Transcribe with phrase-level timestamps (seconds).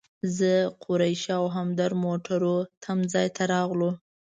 [0.37, 0.51] زه،
[0.83, 3.91] قریشي او همدرد موټرو تم ځای ته راغلو.